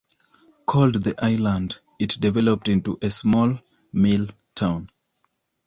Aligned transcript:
Called 0.65 0.95
the 1.03 1.13
Island, 1.23 1.79
it 1.99 2.19
developed 2.19 2.67
into 2.67 2.97
a 3.03 3.11
small 3.11 3.59
mill 3.93 4.29
town. 4.55 4.89